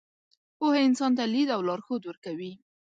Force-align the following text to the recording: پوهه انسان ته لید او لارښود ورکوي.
پوهه 0.57 0.79
انسان 0.87 1.11
ته 1.17 1.23
لید 1.33 1.49
او 1.55 1.61
لارښود 1.67 2.01
ورکوي. 2.05 2.51